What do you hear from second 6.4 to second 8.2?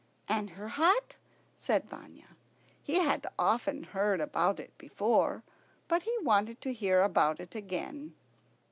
to hear about it again.